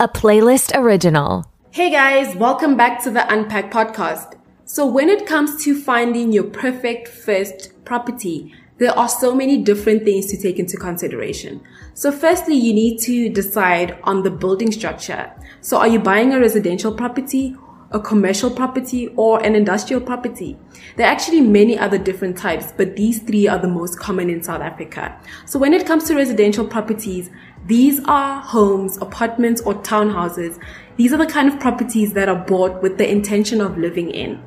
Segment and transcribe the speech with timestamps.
[0.00, 1.44] a playlist original.
[1.72, 4.32] Hey guys, welcome back to the Unpack podcast.
[4.64, 10.04] So, when it comes to finding your perfect first property, there are so many different
[10.04, 11.60] things to take into consideration.
[11.92, 15.30] So, firstly, you need to decide on the building structure.
[15.60, 17.54] So, are you buying a residential property
[17.92, 20.56] a commercial property or an industrial property.
[20.96, 24.42] There are actually many other different types, but these three are the most common in
[24.42, 25.18] South Africa.
[25.44, 27.30] So when it comes to residential properties,
[27.66, 30.58] these are homes, apartments, or townhouses.
[30.96, 34.42] These are the kind of properties that are bought with the intention of living in.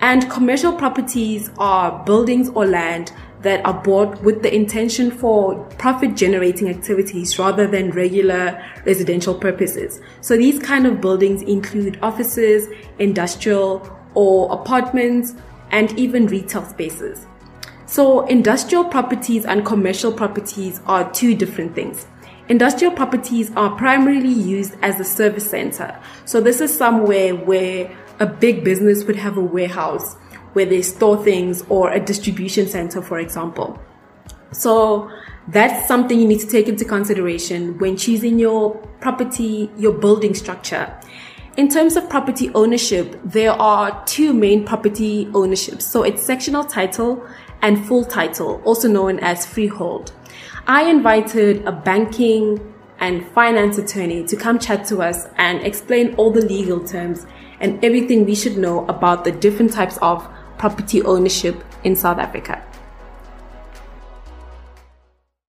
[0.00, 3.12] And commercial properties are buildings or land
[3.42, 10.00] that are bought with the intention for profit generating activities rather than regular residential purposes.
[10.20, 15.34] So these kind of buildings include offices, industrial or apartments,
[15.70, 17.26] and even retail spaces.
[17.86, 22.06] So industrial properties and commercial properties are two different things.
[22.48, 25.98] Industrial properties are primarily used as a service center.
[26.24, 30.14] So this is somewhere where a big business would have a warehouse
[30.52, 33.80] where they store things or a distribution center, for example.
[34.52, 35.10] So
[35.48, 40.94] that's something you need to take into consideration when choosing your property, your building structure.
[41.56, 45.84] In terms of property ownership, there are two main property ownerships.
[45.86, 47.26] So it's sectional title
[47.62, 50.12] and full title, also known as freehold.
[50.66, 56.30] I invited a banking and finance attorney to come chat to us and explain all
[56.30, 57.26] the legal terms
[57.58, 60.24] and everything we should know about the different types of
[60.58, 62.64] property ownership in South Africa.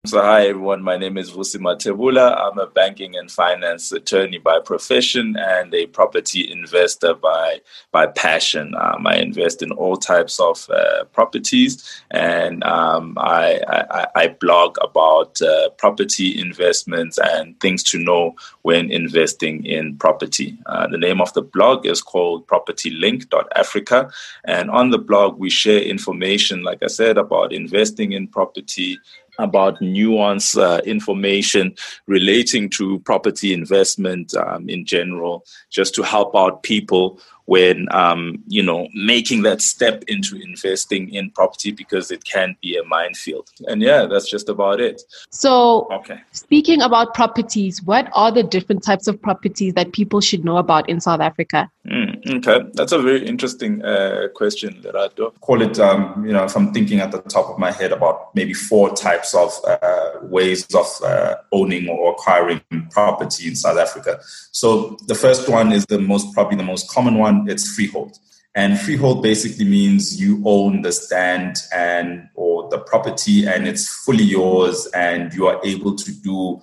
[0.06, 0.84] So, hi everyone.
[0.84, 2.38] My name is Vusi Matebula.
[2.38, 7.62] I'm a banking and finance attorney by profession and a property investor by
[7.94, 8.76] by passion.
[8.78, 14.76] Um, I invest in all types of uh, properties, and um, I, I, I, blog
[14.82, 20.58] about uh, property investments and things to know when investing in property.
[20.66, 24.12] Uh, the name of the blog is called PropertyLink.Africa,
[24.44, 29.00] and on the blog we share information, like I said, about investing in property
[29.40, 31.76] about nuanced uh, information
[32.08, 38.64] relating to property investment um, in general, just to help out people when um, you
[38.64, 43.50] know making that step into investing in property because it can be a minefield.
[43.68, 45.02] And yeah, that's just about it.
[45.30, 46.20] So, okay.
[46.32, 50.90] Speaking about properties, what are the different types of properties that people should know about
[50.90, 51.70] in South Africa?
[51.86, 55.34] Mm, okay, that's a very interesting uh, question, Lerato.
[55.42, 58.34] Call it, um, you know, if I'm thinking at the top of my head about
[58.36, 64.20] maybe four types of uh, ways of uh, owning or acquiring property in South Africa.
[64.52, 68.18] So the first one is the most probably the most common one one, it's freehold.
[68.56, 74.24] And freehold basically means you own the stand and or the property and it's fully
[74.24, 76.62] yours and you are able to do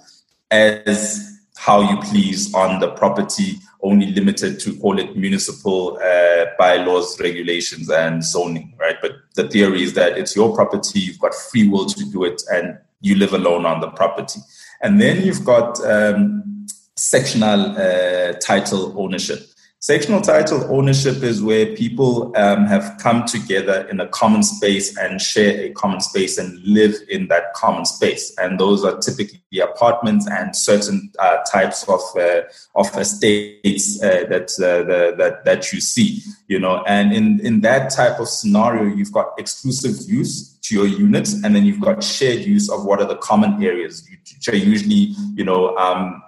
[0.52, 7.20] as how you please on the property, only limited to call it municipal uh, bylaws,
[7.20, 8.96] regulations, and zoning, right?
[9.02, 12.42] But the theory is that it's your property, you've got free will to do it,
[12.50, 14.40] and you live alone on the property.
[14.80, 16.66] And then you've got um,
[16.96, 19.40] sectional uh, title ownership.
[19.82, 25.22] Sectional title ownership is where people um, have come together in a common space and
[25.22, 28.36] share a common space and live in that common space.
[28.36, 32.42] And those are typically apartments and certain uh, types of uh,
[32.74, 36.20] of estates uh, that, uh, the, that that you see.
[36.46, 40.86] You know, and in in that type of scenario, you've got exclusive use to your
[40.86, 44.56] unit, and then you've got shared use of what are the common areas, which are
[44.56, 45.74] usually you know.
[45.78, 46.22] Um,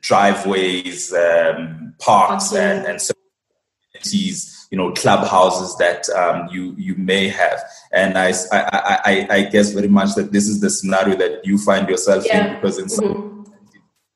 [0.00, 3.00] driveways, um, parks, and, and
[3.94, 7.60] amenities, you know, clubhouses that um, you you may have.
[7.92, 11.58] And I, I, I, I, guess very much that this is the scenario that you
[11.58, 12.46] find yourself yeah.
[12.46, 13.52] in because in some mm-hmm.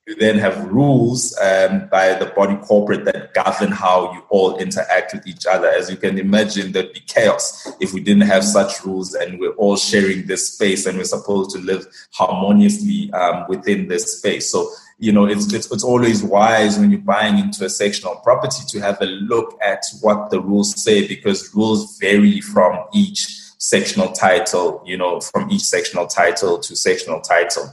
[0.07, 5.15] you then have rules um, by the body corporate that govern how you all interact
[5.15, 5.69] with each other.
[5.69, 9.53] As you can imagine, there'd be chaos if we didn't have such rules and we're
[9.53, 14.51] all sharing this space and we're supposed to live harmoniously um, within this space.
[14.51, 18.65] So you know, it's, it's, it's always wise when you're buying into a sectional property
[18.67, 24.11] to have a look at what the rules say because rules vary from each sectional
[24.11, 27.73] title, you know, from each sectional title to sectional title.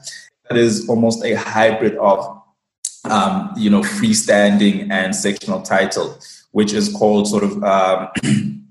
[0.49, 2.43] That is almost a hybrid of,
[3.05, 6.19] um, you know, freestanding and sectional title,
[6.51, 8.09] which is called sort of, um,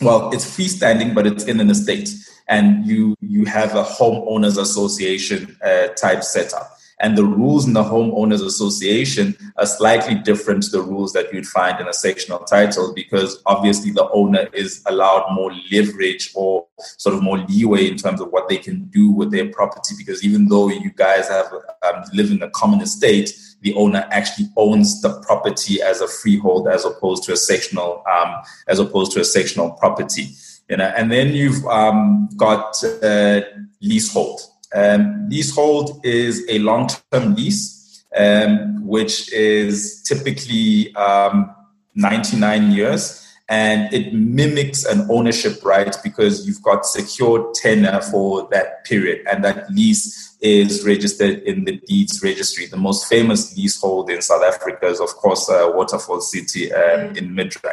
[0.00, 2.12] well, it's freestanding, but it's in an estate.
[2.48, 7.82] And you you have a homeowners association uh, type setup and the rules in the
[7.82, 12.94] homeowners association are slightly different to the rules that you'd find in a sectional title
[12.94, 16.66] because obviously the owner is allowed more leverage or
[16.96, 20.24] sort of more leeway in terms of what they can do with their property because
[20.24, 21.52] even though you guys have
[21.82, 26.68] um, live in a common estate the owner actually owns the property as a freehold
[26.68, 28.34] as opposed to a sectional um,
[28.68, 30.28] as opposed to a sectional property.
[30.68, 33.42] You know, and then you've um, got uh,
[33.80, 34.40] leasehold.
[34.74, 41.54] Um, leasehold is a long-term lease, um, which is typically um,
[41.94, 48.84] 99 years and it mimics an ownership right because you've got secured tenure for that
[48.84, 52.66] period and that lease is registered in the deeds registry.
[52.66, 57.34] The most famous leasehold in south africa is of course uh, waterfall city um, in
[57.34, 57.72] midrand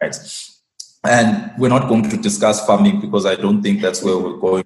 [0.00, 0.16] right?
[1.04, 4.64] And we're not going to discuss farming because i don't think that's where we're going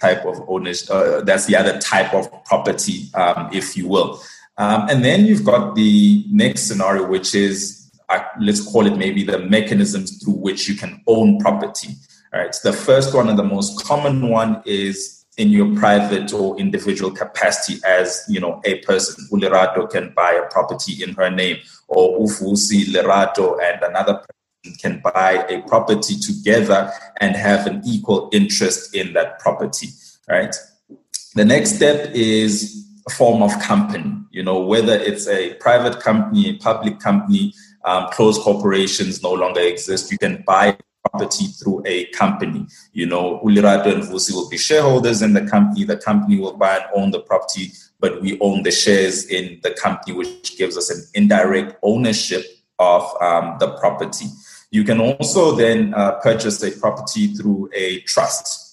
[0.00, 4.20] type of ownership uh, that's the other type of property um, if you will
[4.56, 9.24] um, and then you've got the next scenario which is uh, let's call it maybe
[9.24, 11.94] the mechanisms through which you can own property.
[12.32, 12.54] All right.
[12.54, 17.10] So the first one and the most common one is in your private or individual
[17.10, 19.26] capacity as you know a person.
[19.32, 21.58] Ulerato can buy a property in her name,
[21.88, 24.22] or Ufusi Lerato and another
[24.80, 29.88] can buy a property together and have an equal interest in that property.
[30.28, 30.54] Right.
[31.34, 34.16] The next step is a form of company.
[34.30, 37.52] You know, whether it's a private company, a public company,
[37.84, 40.10] um, closed corporations no longer exist.
[40.10, 40.76] You can buy
[41.10, 42.66] property through a company.
[42.92, 45.84] You know, Ulirato and Vusi will be shareholders in the company.
[45.84, 49.72] The company will buy and own the property, but we own the shares in the
[49.72, 52.44] company, which gives us an indirect ownership
[52.78, 54.26] of um, the property.
[54.74, 58.64] You can also then uh, purchase a property through a trust.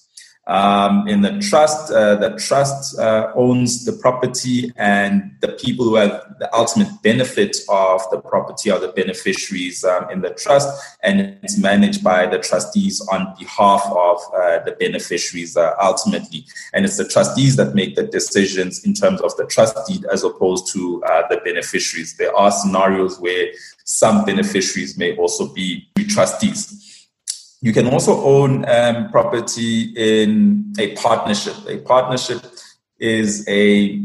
[0.47, 5.95] Um, in the trust, uh, the trust uh, owns the property, and the people who
[5.95, 10.67] have the ultimate benefit of the property are the beneficiaries um, in the trust,
[11.03, 16.45] and it's managed by the trustees on behalf of uh, the beneficiaries uh, ultimately.
[16.73, 20.23] And it's the trustees that make the decisions in terms of the trust deed as
[20.23, 22.17] opposed to uh, the beneficiaries.
[22.17, 23.51] There are scenarios where
[23.83, 27.07] some beneficiaries may also be trustees.
[27.61, 31.55] You can also own um, property in a partnership.
[31.67, 32.41] A partnership
[32.99, 34.01] is a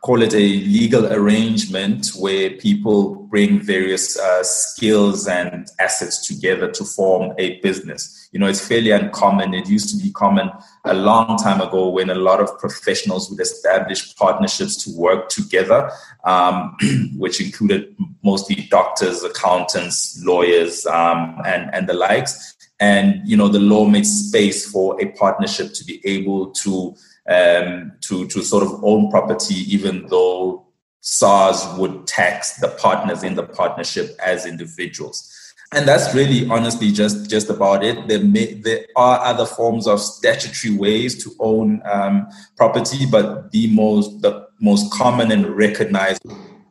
[0.00, 6.84] call it a legal arrangement where people bring various uh, skills and assets together to
[6.84, 8.28] form a business.
[8.32, 9.54] You know, it's fairly uncommon.
[9.54, 10.50] It used to be common
[10.84, 15.90] a long time ago when a lot of professionals would establish partnerships to work together,
[16.24, 16.76] um,
[17.16, 23.58] which included mostly doctors, accountants, lawyers, um, and, and the likes and you know the
[23.58, 26.94] law made space for a partnership to be able to
[27.28, 30.66] um, to to sort of own property, even though
[31.00, 35.36] SARS would tax the partners in the partnership as individuals.
[35.72, 38.08] And that's really honestly just, just about it.
[38.08, 42.26] There, may, there are other forms of statutory ways to own um,
[42.56, 46.22] property, but the most the most common and recognized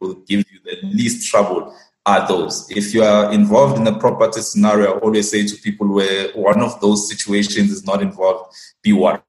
[0.02, 1.74] will give you the least trouble
[2.10, 2.66] are those.
[2.72, 6.62] If you are involved in a property scenario, I always say to people where one
[6.62, 9.22] of those situations is not involved, be warned.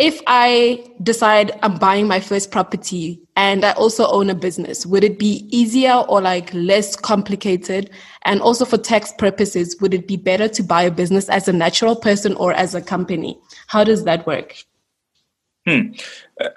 [0.00, 5.04] If I decide I'm buying my first property and I also own a business, would
[5.04, 7.90] it be easier or like less complicated?
[8.22, 11.52] And also for tax purposes, would it be better to buy a business as a
[11.52, 13.38] natural person or as a company?
[13.68, 14.56] How does that work?
[15.68, 15.92] Hmm.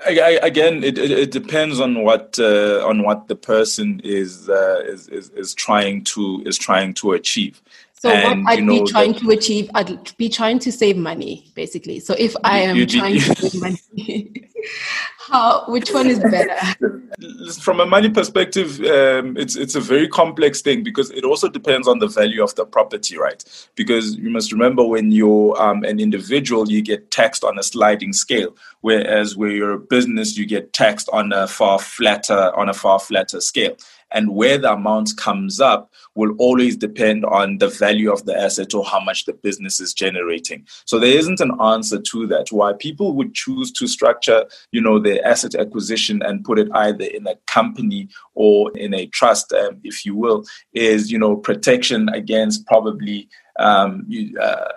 [0.08, 4.84] I, again, it, it, it, depends on what uh, on what the person is, uh,
[4.86, 7.62] is, is is trying to is trying to achieve.
[7.94, 10.72] So and, what I'd you know, be trying that, to achieve, I'd be trying to
[10.72, 12.00] save money, basically.
[12.00, 13.78] So if I am you, you, trying to save money,
[15.32, 16.58] how which one is better?
[17.62, 21.88] From a money perspective, um, it's it's a very complex thing because it also depends
[21.88, 23.44] on the value of the property, right?
[23.76, 28.12] Because you must remember when you're um, an individual, you get taxed on a sliding
[28.12, 32.74] scale, whereas where you're a business, you get taxed on a far flatter on a
[32.74, 33.78] far flatter scale
[34.14, 38.74] and where the amount comes up will always depend on the value of the asset
[38.74, 40.66] or how much the business is generating.
[40.86, 42.52] So there isn't an answer to that.
[42.52, 47.06] Why people would choose to structure, you know, their asset acquisition and put it either
[47.06, 52.10] in a company or in a trust, um, if you will, is you know protection
[52.10, 54.08] against probably um,
[54.42, 54.68] uh,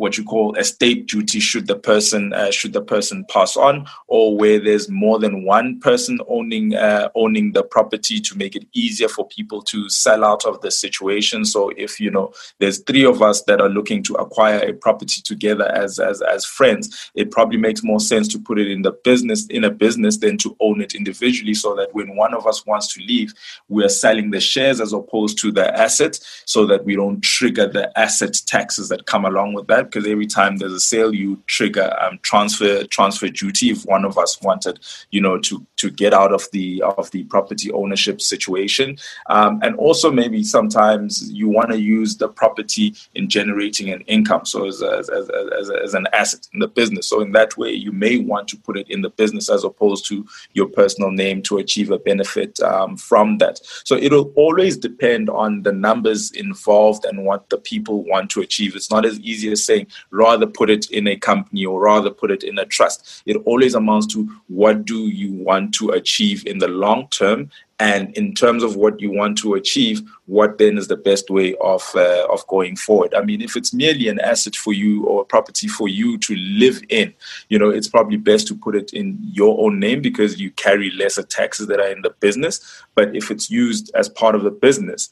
[0.00, 4.34] what you call estate duty should the person uh, should the person pass on or
[4.36, 9.08] where there's more than one person owning uh, owning the property to make it easier
[9.08, 11.44] for people to sell out of the situation.
[11.44, 15.20] So if you know there's three of us that are looking to acquire a property
[15.22, 18.92] together as as as friends it probably makes more sense to put it in the
[18.92, 22.64] business in a business than to own it individually so that when one of us
[22.66, 23.34] wants to leave
[23.68, 27.98] we're selling the shares as opposed to the asset so that we don't trigger the
[27.98, 31.94] asset taxes that come along with that because every time there's a sale, you trigger
[32.00, 33.70] um, transfer transfer duty.
[33.70, 34.80] If one of us wanted,
[35.10, 38.96] you know, to to get out of the of the property ownership situation,
[39.28, 44.44] um, and also maybe sometimes you want to use the property in generating an income,
[44.44, 45.28] so as as, as,
[45.58, 47.08] as, as an asset in the business.
[47.08, 50.06] So in that way, you may want to put it in the business as opposed
[50.08, 53.58] to your personal name to achieve a benefit um, from that.
[53.84, 58.76] So it'll always depend on the numbers involved and what the people want to achieve.
[58.76, 59.79] It's not as easy as saying
[60.10, 63.22] rather put it in a company or rather put it in a trust.
[63.26, 67.50] It always amounts to what do you want to achieve in the long term?
[67.80, 71.56] And in terms of what you want to achieve what then is the best way
[71.62, 73.14] of uh, of going forward?
[73.14, 76.36] I mean if it's merely an asset for you or a property for you to
[76.36, 77.14] live in
[77.48, 80.90] you know it's probably best to put it in your own name because you carry
[80.90, 82.60] lesser taxes that are in the business.
[82.94, 85.08] But if it's used as part of the business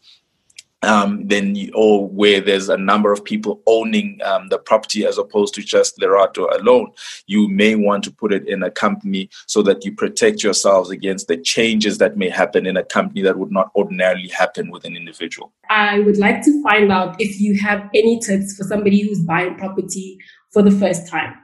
[0.82, 5.18] um, then you, or where there's a number of people owning um, the property as
[5.18, 6.92] opposed to just Lerato alone,
[7.26, 11.26] you may want to put it in a company so that you protect yourselves against
[11.26, 14.96] the changes that may happen in a company that would not ordinarily happen with an
[14.96, 15.52] individual.
[15.68, 19.56] I would like to find out if you have any tips for somebody who's buying
[19.56, 20.18] property
[20.52, 21.34] for the first time.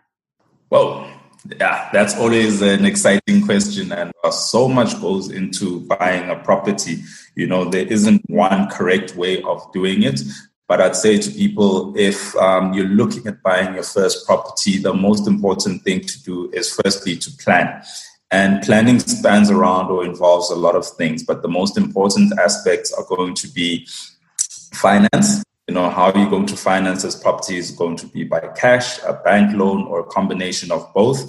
[0.70, 1.10] Well,
[1.60, 7.02] yeah, that's always an exciting question, and so much goes into buying a property.
[7.34, 10.20] You know, there isn't one correct way of doing it.
[10.66, 14.94] But I'd say to people, if um, you're looking at buying your first property, the
[14.94, 17.82] most important thing to do is firstly to plan.
[18.30, 22.92] And planning spans around or involves a lot of things, but the most important aspects
[22.92, 23.86] are going to be
[24.72, 28.24] finance, you know how are you're going to finance this property is going to be
[28.24, 31.22] by cash a bank loan or a combination of both.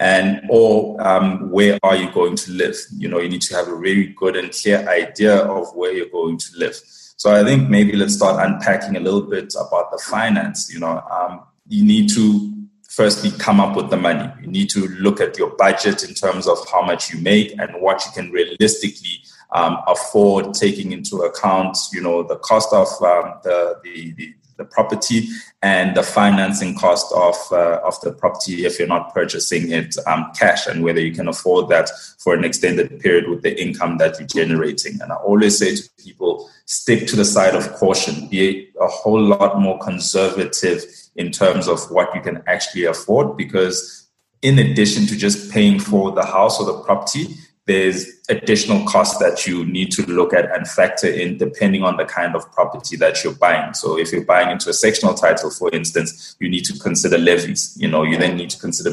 [0.00, 2.76] And or um, where are you going to live?
[2.96, 6.08] You know you need to have a really good and clear idea of where you're
[6.08, 6.80] going to live.
[7.16, 11.00] So i think maybe let's start unpacking a little bit about the finance you know.
[11.10, 12.52] Um, you need to
[12.90, 14.30] firstly come up with the money.
[14.40, 17.70] You need to look at your budget in terms of how much you make and
[17.80, 19.22] what you can realistically
[19.54, 25.28] um, afford taking into account, you know, the cost of um, the, the, the property
[25.62, 30.30] and the financing cost of uh, of the property if you're not purchasing it um,
[30.36, 34.18] cash and whether you can afford that for an extended period with the income that
[34.18, 35.00] you're generating.
[35.00, 38.28] And I always say to people, stick to the side of caution.
[38.28, 40.84] Be a whole lot more conservative
[41.16, 44.08] in terms of what you can actually afford because
[44.42, 47.34] in addition to just paying for the house or the property,
[47.66, 52.04] there's additional costs that you need to look at and factor in depending on the
[52.04, 53.72] kind of property that you're buying.
[53.72, 57.74] So if you're buying into a sectional title, for instance, you need to consider levies.
[57.80, 58.92] You know, you then need to consider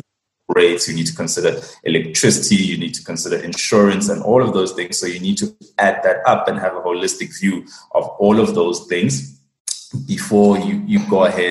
[0.55, 4.71] rates, you need to consider electricity, you need to consider insurance and all of those
[4.73, 4.99] things.
[4.99, 8.55] So you need to add that up and have a holistic view of all of
[8.55, 9.39] those things
[10.07, 11.50] before you, you go ahead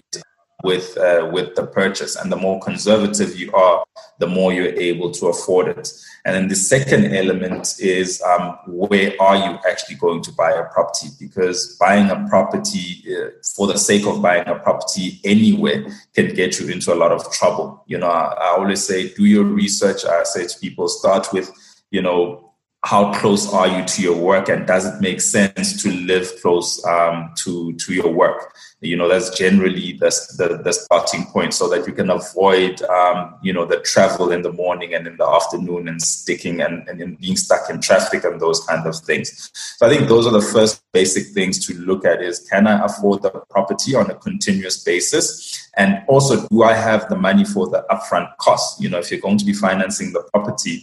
[0.62, 2.16] with uh, with the purchase.
[2.16, 3.84] And the more conservative you are
[4.18, 5.90] the more you're able to afford it.
[6.24, 10.64] And then the second element is um, where are you actually going to buy a
[10.64, 11.08] property?
[11.18, 16.60] Because buying a property uh, for the sake of buying a property anywhere can get
[16.60, 17.82] you into a lot of trouble.
[17.86, 20.04] You know I, I always say do your research.
[20.04, 21.50] I say to people start with
[21.90, 22.49] you know
[22.82, 26.82] how close are you to your work and does it make sense to live close
[26.86, 28.54] um, to to your work?
[28.80, 33.34] You know that's generally the, the, the starting point so that you can avoid um,
[33.42, 37.18] you know the travel in the morning and in the afternoon and sticking and, and
[37.18, 39.50] being stuck in traffic and those kind of things.
[39.76, 42.82] So i think those are the first basic things to look at is can i
[42.82, 45.68] afford the property on a continuous basis?
[45.76, 48.80] And also do i have the money for the upfront costs?
[48.80, 50.82] You know if you're going to be financing the property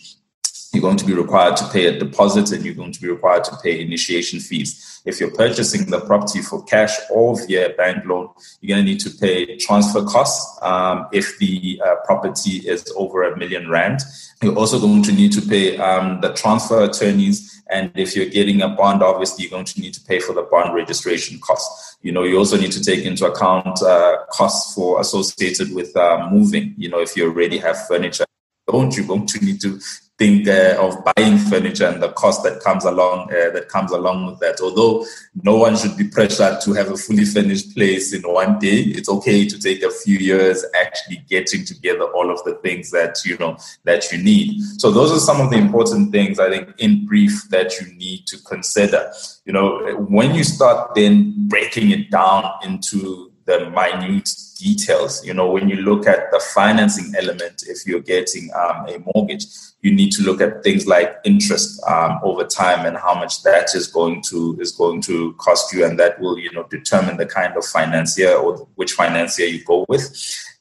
[0.78, 3.44] you're going to be required to pay a deposit and you're going to be required
[3.44, 5.02] to pay initiation fees.
[5.06, 8.30] If you're purchasing the property for cash or via bank loan,
[8.62, 13.24] you're going to need to pay transfer costs um, if the uh, property is over
[13.24, 14.02] a million rand.
[14.44, 17.64] You're also going to need to pay um, the transfer attorneys.
[17.72, 20.44] And if you're getting a bond, obviously you're going to need to pay for the
[20.44, 21.98] bond registration costs.
[22.04, 26.30] You know, you also need to take into account uh, costs for associated with uh,
[26.32, 26.76] moving.
[26.78, 28.28] You know, if you already have furniture,
[28.68, 29.80] don't you going to need to
[30.18, 34.26] think uh, of buying furniture and the cost that comes along uh, that comes along
[34.26, 34.60] with that.
[34.62, 35.06] Although
[35.44, 39.10] no one should be pressured to have a fully furnished place in one day, it's
[39.10, 43.38] okay to take a few years actually getting together all of the things that you
[43.38, 44.60] know that you need.
[44.80, 48.26] So those are some of the important things I think in brief that you need
[48.28, 49.12] to consider.
[49.46, 55.26] You know, when you start then breaking it down into the minute details.
[55.26, 59.46] You know, when you look at the financing element, if you're getting um, a mortgage,
[59.82, 63.74] you need to look at things like interest um, over time and how much that
[63.74, 67.26] is going to is going to cost you, and that will you know determine the
[67.26, 70.06] kind of financier or which financier you go with.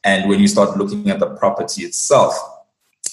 [0.03, 2.33] And when you start looking at the property itself,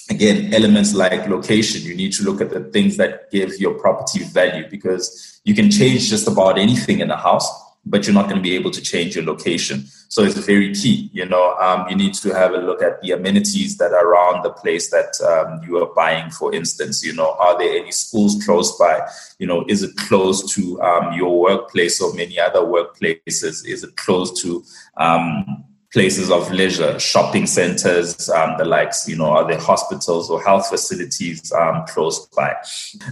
[0.09, 4.23] again, elements like location, you need to look at the things that give your property
[4.23, 8.37] value because you can change just about anything in a house but you're not going
[8.37, 9.85] to be able to change your location.
[10.07, 11.09] So it's very key.
[11.13, 14.43] You know, um, you need to have a look at the amenities that are around
[14.43, 16.31] the place that um, you are buying.
[16.31, 19.07] For instance, you know, are there any schools close by?
[19.39, 23.65] You know, is it close to um, your workplace or many other workplaces?
[23.67, 24.63] Is it close to
[24.97, 25.64] um,
[25.95, 30.67] places of leisure, shopping centers, um, the likes, you know, are there hospitals or health
[30.67, 32.53] facilities um, close by?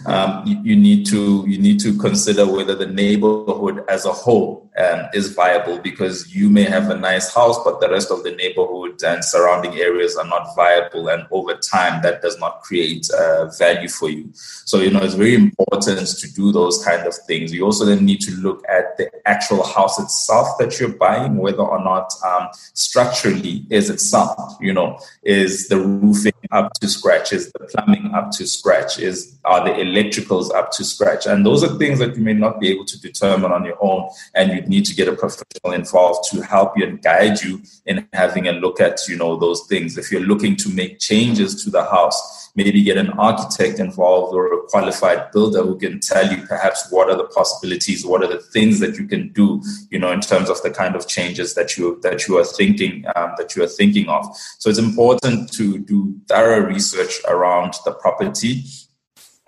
[0.06, 4.70] Um, you, you, need to you need to consider whether the neighborhood as a whole
[4.78, 8.36] um, is viable because you may have a nice house, but the rest of the
[8.36, 13.46] neighborhood and surrounding areas are not viable, and over time that does not create uh,
[13.58, 14.30] value for you.
[14.66, 17.54] So you know it's very important to do those kind of things.
[17.54, 21.64] You also then need to look at the actual house itself that you're buying, whether
[21.64, 24.38] or not um, structurally is it sound?
[24.60, 27.34] You know, is the roofing up to scratch?
[27.34, 29.00] Is the plumbing up to scratch?
[29.00, 31.26] Is are the electricals up to scratch?
[31.26, 34.10] And those are things that you may not be able to determine on your own,
[34.36, 38.08] and you'd need to get a professional involved to help you and guide you in
[38.14, 39.98] having a look at you know those things.
[39.98, 44.54] If you're looking to make changes to the house maybe get an architect involved or
[44.54, 48.40] a qualified builder who can tell you perhaps what are the possibilities, what are the
[48.40, 51.78] things that you can do, you know, in terms of the kind of changes that
[51.78, 54.26] you that you are thinking um, that you are thinking of.
[54.60, 58.64] So it's important to do thorough research around the property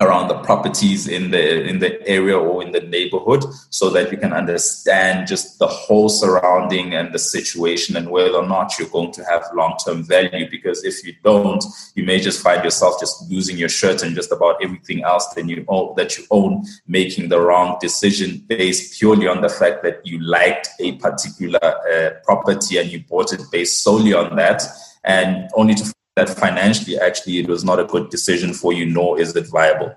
[0.02, 4.18] around the properties in the in the area or in the neighborhood so that you
[4.18, 9.10] can understand just the whole surrounding and the situation and whether or not you're going
[9.10, 10.46] to have long-term value.
[10.50, 14.32] Because if you don't you may just find yourself just losing your shirt and just
[14.32, 19.26] about everything else that you own that you own making the wrong decision based purely
[19.26, 23.82] on the fact that you liked a particular uh, property and you bought it based
[23.82, 24.62] solely on that.
[25.04, 29.20] And only to that financially actually it was not a good decision for you, nor
[29.20, 29.94] is it viable.